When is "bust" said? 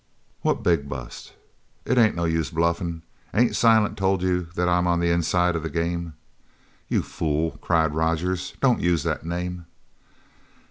0.89-1.33